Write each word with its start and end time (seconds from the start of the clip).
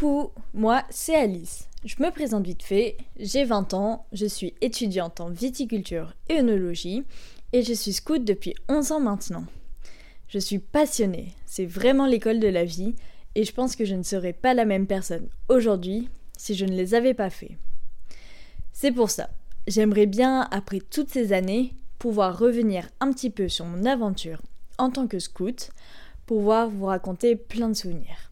Coucou, 0.00 0.30
moi 0.54 0.82
c'est 0.88 1.14
Alice. 1.14 1.68
Je 1.84 1.96
me 2.02 2.10
présente 2.10 2.46
vite 2.46 2.62
fait, 2.62 2.96
j'ai 3.18 3.44
20 3.44 3.74
ans, 3.74 4.06
je 4.12 4.24
suis 4.24 4.54
étudiante 4.62 5.20
en 5.20 5.28
viticulture 5.28 6.14
et 6.30 6.38
œnologie 6.38 7.04
et 7.52 7.62
je 7.62 7.74
suis 7.74 7.92
scout 7.92 8.24
depuis 8.24 8.54
11 8.70 8.92
ans 8.92 9.00
maintenant. 9.00 9.44
Je 10.28 10.38
suis 10.38 10.58
passionnée, 10.58 11.34
c'est 11.44 11.66
vraiment 11.66 12.06
l'école 12.06 12.40
de 12.40 12.48
la 12.48 12.64
vie 12.64 12.94
et 13.34 13.44
je 13.44 13.52
pense 13.52 13.76
que 13.76 13.84
je 13.84 13.94
ne 13.94 14.02
serais 14.02 14.32
pas 14.32 14.54
la 14.54 14.64
même 14.64 14.86
personne 14.86 15.28
aujourd'hui 15.50 16.08
si 16.38 16.54
je 16.54 16.64
ne 16.64 16.74
les 16.74 16.94
avais 16.94 17.14
pas 17.14 17.28
fait. 17.28 17.58
C'est 18.72 18.92
pour 18.92 19.10
ça, 19.10 19.28
j'aimerais 19.66 20.06
bien, 20.06 20.48
après 20.50 20.80
toutes 20.80 21.10
ces 21.10 21.34
années, 21.34 21.74
pouvoir 21.98 22.38
revenir 22.38 22.88
un 23.00 23.12
petit 23.12 23.28
peu 23.28 23.50
sur 23.50 23.66
mon 23.66 23.84
aventure 23.84 24.40
en 24.78 24.88
tant 24.88 25.06
que 25.06 25.18
scout, 25.18 25.70
pouvoir 26.24 26.70
vous 26.70 26.86
raconter 26.86 27.36
plein 27.36 27.68
de 27.68 27.74
souvenirs 27.74 28.29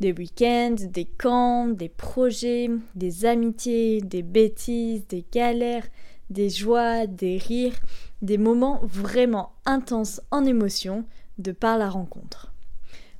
des 0.00 0.12
week-ends, 0.12 0.76
des 0.78 1.04
camps, 1.04 1.68
des 1.68 1.88
projets, 1.88 2.68
des 2.94 3.24
amitiés, 3.24 4.00
des 4.00 4.22
bêtises, 4.22 5.06
des 5.06 5.24
galères, 5.32 5.86
des 6.30 6.50
joies, 6.50 7.06
des 7.06 7.38
rires, 7.38 7.78
des 8.22 8.38
moments 8.38 8.80
vraiment 8.84 9.52
intenses 9.66 10.20
en 10.30 10.44
émotion 10.44 11.04
de 11.38 11.52
par 11.52 11.78
la 11.78 11.88
rencontre. 11.88 12.52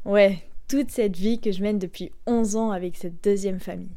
Ouais, 0.05 0.43
toute 0.69 0.91
cette 0.91 1.17
vie 1.17 1.41
que 1.41 1.53
je 1.53 1.63
mène 1.63 1.79
depuis 1.79 2.11
11 2.27 2.57
ans 2.57 2.71
avec 2.71 2.97
cette 2.97 3.23
deuxième 3.23 3.61
famille. 3.61 3.97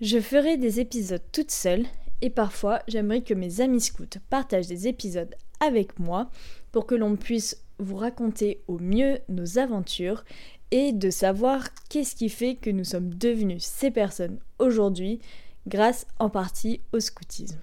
Je 0.00 0.20
ferai 0.20 0.56
des 0.56 0.80
épisodes 0.80 1.22
toute 1.32 1.50
seule 1.50 1.86
et 2.20 2.30
parfois 2.30 2.82
j'aimerais 2.88 3.22
que 3.22 3.34
mes 3.34 3.60
amis 3.60 3.80
scouts 3.80 4.04
partagent 4.30 4.68
des 4.68 4.86
épisodes 4.86 5.34
avec 5.60 5.98
moi 5.98 6.30
pour 6.72 6.86
que 6.86 6.94
l'on 6.94 7.16
puisse 7.16 7.64
vous 7.78 7.96
raconter 7.96 8.62
au 8.66 8.78
mieux 8.78 9.18
nos 9.28 9.58
aventures 9.58 10.24
et 10.70 10.92
de 10.92 11.10
savoir 11.10 11.68
qu'est-ce 11.88 12.14
qui 12.14 12.28
fait 12.28 12.54
que 12.54 12.70
nous 12.70 12.84
sommes 12.84 13.14
devenus 13.14 13.64
ces 13.64 13.90
personnes 13.90 14.38
aujourd'hui 14.58 15.20
grâce 15.66 16.06
en 16.18 16.30
partie 16.30 16.80
au 16.92 17.00
scoutisme. 17.00 17.60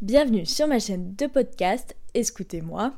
Bienvenue 0.00 0.46
sur 0.46 0.66
ma 0.66 0.78
chaîne 0.78 1.14
de 1.14 1.26
podcast 1.26 1.96
Escoutez-moi. 2.14 2.94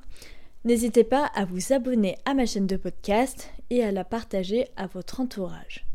N'hésitez 0.64 1.04
pas 1.04 1.26
à 1.34 1.44
vous 1.44 1.72
abonner 1.72 2.16
à 2.24 2.34
ma 2.34 2.46
chaîne 2.46 2.66
de 2.66 2.76
podcast 2.76 3.50
et 3.70 3.84
à 3.84 3.92
la 3.92 4.04
partager 4.04 4.66
à 4.76 4.86
votre 4.86 5.20
entourage. 5.20 5.86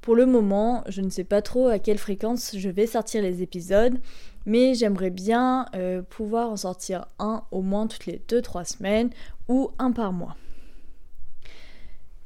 Pour 0.00 0.14
le 0.14 0.26
moment, 0.26 0.84
je 0.88 1.00
ne 1.00 1.10
sais 1.10 1.24
pas 1.24 1.42
trop 1.42 1.68
à 1.68 1.78
quelle 1.78 1.98
fréquence 1.98 2.56
je 2.56 2.68
vais 2.68 2.86
sortir 2.86 3.22
les 3.22 3.42
épisodes, 3.42 3.98
mais 4.46 4.74
j'aimerais 4.74 5.10
bien 5.10 5.66
euh, 5.74 6.02
pouvoir 6.02 6.50
en 6.50 6.56
sortir 6.56 7.06
un 7.18 7.42
au 7.50 7.62
moins 7.62 7.86
toutes 7.86 8.06
les 8.06 8.20
2-3 8.28 8.64
semaines 8.64 9.10
ou 9.48 9.70
un 9.78 9.92
par 9.92 10.12
mois. 10.12 10.36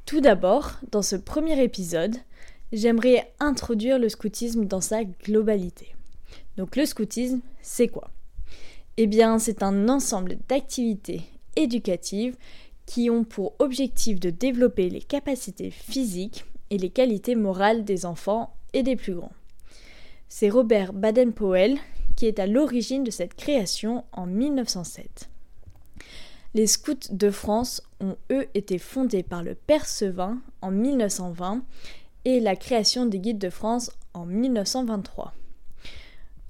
Tout 0.09 0.21
d'abord, 0.21 0.71
dans 0.91 1.03
ce 1.03 1.15
premier 1.15 1.63
épisode, 1.63 2.15
j'aimerais 2.71 3.31
introduire 3.39 3.99
le 3.99 4.09
scoutisme 4.09 4.65
dans 4.65 4.81
sa 4.81 5.03
globalité. 5.03 5.93
Donc 6.57 6.77
le 6.77 6.87
scoutisme, 6.87 7.41
c'est 7.61 7.89
quoi? 7.89 8.09
Eh 8.97 9.05
bien, 9.05 9.37
c'est 9.37 9.61
un 9.61 9.87
ensemble 9.87 10.39
d'activités 10.47 11.21
éducatives 11.55 12.35
qui 12.87 13.11
ont 13.11 13.23
pour 13.23 13.53
objectif 13.59 14.19
de 14.19 14.31
développer 14.31 14.89
les 14.89 15.03
capacités 15.03 15.69
physiques 15.69 16.43
et 16.71 16.79
les 16.79 16.89
qualités 16.89 17.35
morales 17.35 17.85
des 17.85 18.07
enfants 18.07 18.55
et 18.73 18.81
des 18.81 18.95
plus 18.95 19.13
grands. 19.13 19.35
C'est 20.27 20.49
Robert 20.49 20.91
Baden-Powell 20.91 21.77
qui 22.15 22.25
est 22.25 22.39
à 22.39 22.47
l'origine 22.47 23.03
de 23.03 23.11
cette 23.11 23.35
création 23.35 24.05
en 24.11 24.25
1907. 24.25 25.29
Les 26.55 26.65
scouts 26.65 27.11
de 27.11 27.29
France 27.29 27.83
ont 27.99 28.17
eux 28.31 28.47
été 28.55 28.79
fondés 28.79 29.21
par 29.21 29.43
le 29.43 29.53
père 29.53 29.85
Sevin 29.85 30.39
en 30.61 30.71
1920 30.71 31.63
et 32.25 32.39
la 32.39 32.55
création 32.55 33.05
des 33.05 33.19
guides 33.19 33.37
de 33.37 33.51
France 33.51 33.91
en 34.13 34.25
1923. 34.25 35.33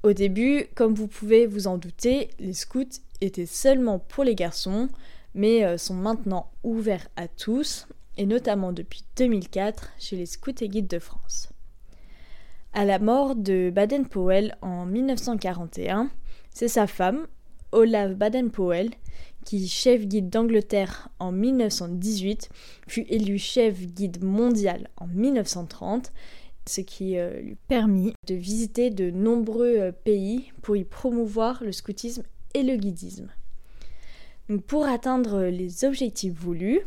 Au 0.03 0.13
début, 0.13 0.67
comme 0.75 0.93
vous 0.93 1.07
pouvez 1.07 1.45
vous 1.45 1.67
en 1.67 1.77
douter, 1.77 2.29
les 2.39 2.53
scouts 2.53 3.01
étaient 3.19 3.45
seulement 3.45 3.99
pour 3.99 4.23
les 4.23 4.35
garçons, 4.35 4.87
mais 5.33 5.65
euh, 5.65 5.77
sont 5.77 5.93
maintenant 5.93 6.49
ouverts 6.63 7.09
à 7.17 7.27
tous, 7.27 7.85
et 8.17 8.25
notamment 8.25 8.71
depuis 8.71 9.03
2004 9.17 9.91
chez 9.99 10.15
les 10.15 10.25
scouts 10.25 10.61
et 10.61 10.69
guides 10.69 10.87
de 10.87 10.99
France. 10.99 11.49
À 12.71 12.85
la 12.85 12.99
mort 12.99 13.35
de 13.35 13.71
Baden-Powell 13.75 14.55
en 14.61 14.85
1941, 14.85 16.09
c'est 16.53 16.69
sa 16.69 16.87
femme, 16.87 17.27
Olaf 17.71 18.15
Baden-Powell, 18.15 18.91
qui, 19.45 19.67
chef 19.67 20.05
guide 20.05 20.29
d'Angleterre 20.29 21.09
en 21.19 21.31
1918, 21.31 22.49
fut 22.87 23.05
élu 23.09 23.37
chef 23.37 23.79
guide 23.87 24.23
mondial 24.23 24.89
en 24.97 25.07
1930, 25.07 26.11
ce 26.67 26.81
qui 26.81 27.17
euh, 27.17 27.39
lui 27.41 27.57
permit 27.67 28.13
de 28.27 28.35
visiter 28.35 28.89
de 28.89 29.09
nombreux 29.09 29.77
euh, 29.77 29.91
pays 29.91 30.51
pour 30.61 30.75
y 30.75 30.83
promouvoir 30.83 31.63
le 31.63 31.71
scoutisme 31.71 32.23
et 32.53 32.63
le 32.63 32.75
guidisme. 32.75 33.29
pour 34.67 34.85
atteindre 34.85 35.43
les 35.43 35.85
objectifs 35.85 36.33
voulus, 36.33 36.81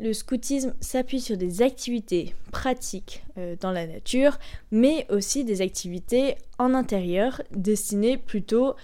le 0.00 0.12
scoutisme 0.12 0.74
s'appuie 0.80 1.20
sur 1.20 1.36
des 1.36 1.62
activités 1.62 2.34
pratiques 2.50 3.24
euh, 3.38 3.54
dans 3.60 3.70
la 3.70 3.86
nature, 3.86 4.38
mais 4.72 5.06
aussi 5.08 5.44
des 5.44 5.62
activités 5.62 6.34
en 6.58 6.74
intérieur 6.74 7.42
destinées 7.52 8.16
plutôt 8.16 8.74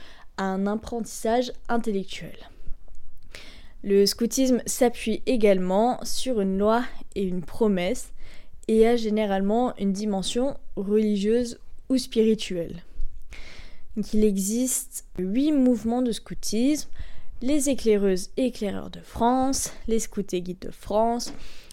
un 0.44 0.66
apprentissage 0.66 1.52
intellectuel. 1.68 2.36
Le 3.82 4.04
scoutisme 4.06 4.62
s'appuie 4.66 5.22
également 5.26 5.98
sur 6.04 6.40
une 6.40 6.58
loi 6.58 6.84
et 7.14 7.22
une 7.22 7.42
promesse 7.42 8.12
et 8.68 8.86
a 8.86 8.96
généralement 8.96 9.74
une 9.76 9.92
dimension 9.92 10.56
religieuse 10.76 11.58
ou 11.88 11.98
spirituelle. 11.98 12.82
il 14.12 14.24
existe 14.24 15.04
huit 15.18 15.52
mouvements 15.52 16.02
de 16.02 16.12
scoutisme 16.12 16.90
les 17.42 17.70
éclaireuses 17.70 18.30
et 18.36 18.46
éclaireurs 18.46 18.90
de 18.90 19.00
France, 19.00 19.72
les 19.88 19.98
scouts 19.98 20.20
et 20.32 20.42
guides 20.42 20.58
de 20.60 20.70
France, 20.70 21.32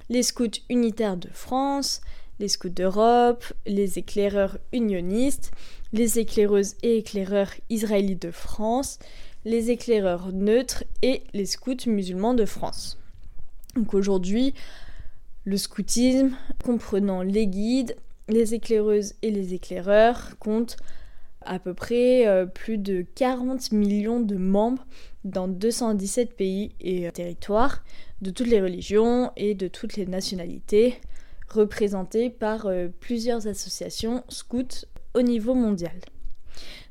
les 0.10 0.24
scouts 0.24 0.62
unitaires 0.70 1.18
de 1.18 1.30
France, 1.34 2.02
les 2.40 2.48
scouts 2.48 2.70
d'Europe, 2.70 3.46
les 3.66 4.00
éclaireurs 4.00 4.58
unionistes, 4.72 5.52
les 5.94 6.20
éclaireuses 6.20 6.76
et 6.84 6.98
éclaireurs 6.98 7.52
israélites 7.70 8.22
de 8.22 8.32
France, 8.32 9.00
les 9.46 9.72
éclaireurs 9.72 10.32
neutres 10.34 10.84
et 11.02 11.24
les 11.34 11.46
scouts 11.46 11.88
musulmans 11.88 12.34
de 12.34 12.46
France. 12.46 13.00
Donc 13.76 13.94
aujourd'hui, 13.94 14.54
le 15.46 15.58
scoutisme, 15.58 16.32
comprenant 16.66 17.22
les 17.22 17.48
guides, 17.48 17.96
les 18.28 18.54
éclaireuses 18.54 19.14
et 19.22 19.32
les 19.32 19.54
éclaireurs, 19.54 20.38
compte 20.40 20.78
à 21.42 21.60
peu 21.60 21.74
près 21.74 22.28
euh, 22.28 22.46
plus 22.46 22.78
de 22.78 23.06
40 23.16 23.72
millions 23.72 24.20
de 24.20 24.36
membres 24.36 24.86
dans 25.24 25.48
217 25.48 26.36
pays 26.36 26.74
et 26.82 27.08
euh, 27.08 27.12
territoires, 27.12 27.84
de 28.22 28.32
toutes 28.32 28.48
les 28.48 28.62
religions 28.62 29.32
et 29.38 29.56
de 29.56 29.68
toutes 29.68 29.96
les 29.96 30.06
nationalités, 30.06 31.00
représentés 31.50 32.30
par 32.30 32.66
euh, 32.66 32.88
plusieurs 33.00 33.48
associations 33.48 34.24
scouts 34.30 34.86
au 35.14 35.22
niveau 35.22 35.54
mondial. 35.54 35.96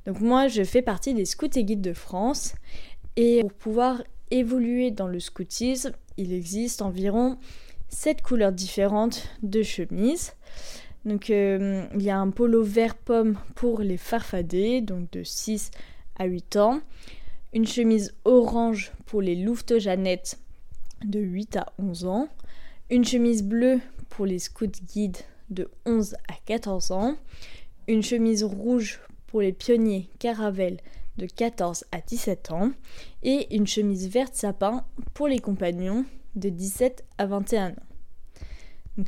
Donc 0.06 0.20
moi, 0.20 0.48
je 0.48 0.62
fais 0.62 0.82
partie 0.82 1.14
des 1.14 1.24
scouts 1.24 1.56
et 1.56 1.64
guides 1.64 1.80
de 1.80 1.92
France. 1.92 2.54
Et 3.16 3.40
pour 3.42 3.52
pouvoir 3.52 4.02
évoluer 4.30 4.90
dans 4.90 5.08
le 5.08 5.20
scoutisme, 5.20 5.92
il 6.16 6.32
existe 6.32 6.82
environ 6.82 7.38
7 7.88 8.22
couleurs 8.22 8.52
différentes 8.52 9.28
de 9.42 9.62
chemises. 9.62 10.32
Donc 11.04 11.30
euh, 11.30 11.86
il 11.94 12.02
y 12.02 12.10
a 12.10 12.18
un 12.18 12.30
polo 12.30 12.62
vert 12.62 12.96
pomme 12.96 13.38
pour 13.54 13.80
les 13.80 13.96
farfadets, 13.96 14.80
donc 14.80 15.10
de 15.12 15.22
6 15.22 15.70
à 16.18 16.26
8 16.26 16.56
ans. 16.56 16.80
Une 17.52 17.66
chemise 17.66 18.14
orange 18.24 18.92
pour 19.06 19.22
les 19.22 19.36
louveteaux-jeannettes 19.36 20.38
de 21.04 21.20
8 21.20 21.56
à 21.56 21.72
11 21.78 22.04
ans. 22.06 22.28
Une 22.90 23.04
chemise 23.04 23.42
bleue 23.42 23.80
pour 24.08 24.26
les 24.26 24.38
scouts 24.38 24.66
guides 24.66 25.18
de 25.50 25.68
11 25.84 26.14
à 26.28 26.34
14 26.44 26.92
ans. 26.92 27.16
Une 27.88 28.02
chemise 28.02 28.44
rouge 28.44 29.00
pour 29.26 29.40
les 29.40 29.52
pionniers 29.52 30.08
Caravelle 30.18 30.78
de 31.18 31.26
14 31.26 31.84
à 31.92 32.00
17 32.00 32.50
ans 32.52 32.72
et 33.22 33.54
une 33.54 33.66
chemise 33.66 34.08
verte 34.08 34.34
sapin 34.34 34.84
pour 35.14 35.28
les 35.28 35.38
compagnons 35.38 36.04
de 36.34 36.48
17 36.48 37.04
à 37.18 37.26
21 37.26 37.70
ans. 37.70 37.74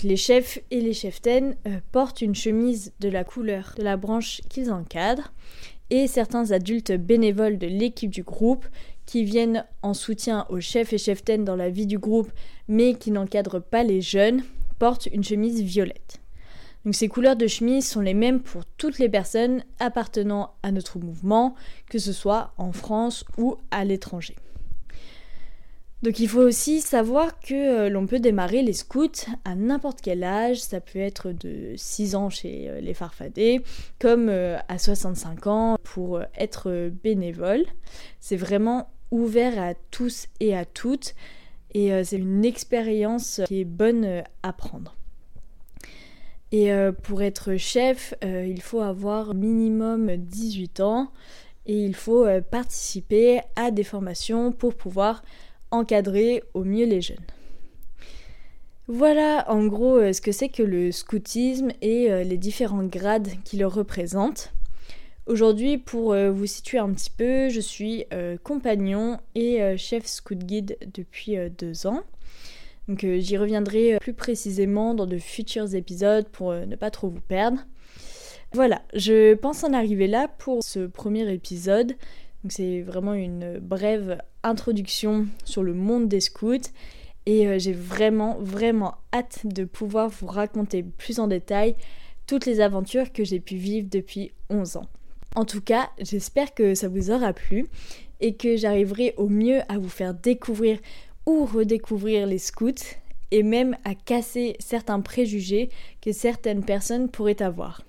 Les 0.02 0.16
chefs 0.16 0.58
et 0.70 0.80
les 0.80 0.92
cheftaines 0.92 1.56
euh, 1.66 1.80
portent 1.92 2.20
une 2.20 2.34
chemise 2.34 2.92
de 3.00 3.08
la 3.08 3.24
couleur 3.24 3.74
de 3.78 3.82
la 3.82 3.96
branche 3.96 4.42
qu'ils 4.50 4.70
encadrent 4.70 5.32
et 5.90 6.06
certains 6.06 6.50
adultes 6.50 6.92
bénévoles 6.92 7.56
de 7.56 7.66
l'équipe 7.66 8.10
du 8.10 8.22
groupe 8.22 8.66
qui 9.06 9.24
viennent 9.24 9.64
en 9.80 9.94
soutien 9.94 10.46
aux 10.50 10.60
chefs 10.60 10.92
et 10.92 10.98
cheftaines 10.98 11.44
dans 11.44 11.56
la 11.56 11.70
vie 11.70 11.86
du 11.86 11.98
groupe 11.98 12.30
mais 12.68 12.94
qui 12.94 13.10
n'encadrent 13.10 13.62
pas 13.62 13.82
les 13.82 14.02
jeunes 14.02 14.42
portent 14.78 15.06
une 15.06 15.24
chemise 15.24 15.62
violette. 15.62 16.20
Donc 16.84 16.94
ces 16.94 17.08
couleurs 17.08 17.36
de 17.36 17.46
chemise 17.46 17.86
sont 17.86 18.00
les 18.00 18.14
mêmes 18.14 18.40
pour 18.40 18.64
toutes 18.64 18.98
les 18.98 19.08
personnes 19.08 19.62
appartenant 19.78 20.54
à 20.62 20.72
notre 20.72 20.98
mouvement, 20.98 21.54
que 21.90 21.98
ce 21.98 22.12
soit 22.12 22.52
en 22.56 22.72
France 22.72 23.24
ou 23.36 23.56
à 23.70 23.84
l'étranger. 23.84 24.36
Donc 26.02 26.20
il 26.20 26.28
faut 26.28 26.40
aussi 26.40 26.80
savoir 26.80 27.40
que 27.40 27.54
euh, 27.54 27.88
l'on 27.88 28.06
peut 28.06 28.20
démarrer 28.20 28.62
les 28.62 28.72
scouts 28.72 29.26
à 29.44 29.56
n'importe 29.56 30.00
quel 30.00 30.22
âge, 30.22 30.60
ça 30.60 30.80
peut 30.80 31.00
être 31.00 31.32
de 31.32 31.74
6 31.76 32.14
ans 32.14 32.30
chez 32.30 32.70
euh, 32.70 32.80
les 32.80 32.94
farfadets, 32.94 33.60
comme 33.98 34.28
euh, 34.28 34.56
à 34.68 34.78
65 34.78 35.46
ans 35.48 35.76
pour 35.82 36.20
être 36.36 36.90
bénévole. 37.02 37.64
C'est 38.20 38.36
vraiment 38.36 38.90
ouvert 39.10 39.60
à 39.60 39.74
tous 39.90 40.28
et 40.38 40.56
à 40.56 40.64
toutes 40.64 41.16
et 41.74 42.04
c'est 42.04 42.16
une 42.16 42.44
expérience 42.44 43.40
qui 43.46 43.60
est 43.60 43.64
bonne 43.64 44.22
à 44.42 44.52
prendre. 44.52 44.96
Et 46.50 46.70
pour 47.02 47.20
être 47.20 47.56
chef, 47.56 48.14
il 48.22 48.62
faut 48.62 48.80
avoir 48.80 49.34
minimum 49.34 50.16
18 50.16 50.80
ans 50.80 51.12
et 51.66 51.84
il 51.84 51.94
faut 51.94 52.26
participer 52.50 53.40
à 53.54 53.70
des 53.70 53.84
formations 53.84 54.50
pour 54.50 54.74
pouvoir 54.74 55.22
encadrer 55.70 56.42
au 56.54 56.64
mieux 56.64 56.86
les 56.86 57.02
jeunes. 57.02 57.26
Voilà 58.90 59.44
en 59.50 59.66
gros 59.66 59.98
euh, 59.98 60.14
ce 60.14 60.22
que 60.22 60.32
c'est 60.32 60.48
que 60.48 60.62
le 60.62 60.92
scoutisme 60.92 61.68
et 61.82 62.10
euh, 62.10 62.22
les 62.24 62.38
différents 62.38 62.84
grades 62.84 63.28
qui 63.44 63.58
le 63.58 63.66
représentent. 63.66 64.54
Aujourd'hui, 65.28 65.78
pour 65.78 66.12
euh, 66.12 66.32
vous 66.32 66.46
situer 66.46 66.78
un 66.78 66.90
petit 66.92 67.10
peu, 67.10 67.48
je 67.48 67.60
suis 67.60 68.06
compagnon 68.42 69.18
et 69.34 69.76
chef 69.76 70.06
scout 70.06 70.38
guide 70.38 70.76
depuis 70.92 71.36
deux 71.58 71.86
ans. 71.86 72.02
Donc 72.88 73.06
j'y 73.18 73.36
reviendrai 73.36 73.98
plus 74.00 74.14
précisément 74.14 74.94
dans 74.94 75.06
de 75.06 75.18
futurs 75.18 75.74
épisodes 75.74 76.26
pour 76.28 76.52
ne 76.52 76.74
pas 76.74 76.90
trop 76.90 77.08
vous 77.08 77.20
perdre. 77.20 77.58
Voilà, 78.52 78.80
je 78.94 79.34
pense 79.34 79.62
en 79.62 79.74
arriver 79.74 80.06
là 80.06 80.26
pour 80.26 80.64
ce 80.64 80.86
premier 80.86 81.30
épisode 81.30 81.94
c'est 82.48 82.82
vraiment 82.82 83.14
une 83.14 83.58
brève 83.58 84.18
introduction 84.42 85.26
sur 85.44 85.62
le 85.62 85.74
monde 85.74 86.08
des 86.08 86.20
scouts 86.20 86.70
et 87.26 87.46
euh, 87.46 87.58
j'ai 87.58 87.72
vraiment 87.72 88.38
vraiment 88.40 88.94
hâte 89.12 89.40
de 89.44 89.64
pouvoir 89.64 90.08
vous 90.08 90.26
raconter 90.26 90.82
plus 90.82 91.18
en 91.18 91.26
détail 91.26 91.74
toutes 92.26 92.46
les 92.46 92.60
aventures 92.60 93.12
que 93.12 93.24
j'ai 93.24 93.40
pu 93.40 93.56
vivre 93.56 93.88
depuis 93.90 94.32
11 94.50 94.76
ans. 94.76 94.86
En 95.34 95.44
tout 95.44 95.60
cas, 95.60 95.90
j'espère 96.00 96.54
que 96.54 96.74
ça 96.74 96.88
vous 96.88 97.10
aura 97.10 97.32
plu 97.32 97.66
et 98.20 98.34
que 98.34 98.56
j'arriverai 98.56 99.14
au 99.16 99.28
mieux 99.28 99.60
à 99.68 99.78
vous 99.78 99.88
faire 99.88 100.14
découvrir 100.14 100.78
ou 101.26 101.44
redécouvrir 101.44 102.26
les 102.26 102.38
scouts 102.38 102.96
et 103.30 103.42
même 103.42 103.76
à 103.84 103.94
casser 103.94 104.56
certains 104.58 105.00
préjugés 105.00 105.68
que 106.00 106.12
certaines 106.12 106.64
personnes 106.64 107.10
pourraient 107.10 107.42
avoir. 107.42 107.82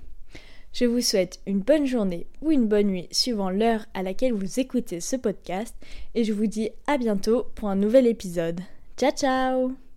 Je 0.73 0.85
vous 0.85 1.01
souhaite 1.01 1.39
une 1.47 1.61
bonne 1.61 1.85
journée 1.85 2.27
ou 2.41 2.51
une 2.51 2.67
bonne 2.67 2.87
nuit 2.87 3.07
suivant 3.11 3.49
l'heure 3.49 3.85
à 3.93 4.03
laquelle 4.03 4.33
vous 4.33 4.59
écoutez 4.59 4.99
ce 4.99 5.15
podcast 5.15 5.75
et 6.13 6.23
je 6.23 6.33
vous 6.33 6.47
dis 6.47 6.69
à 6.85 6.97
bientôt 6.97 7.47
pour 7.55 7.69
un 7.69 7.75
nouvel 7.75 8.05
épisode. 8.05 8.61
Ciao 8.97 9.11
ciao 9.11 9.88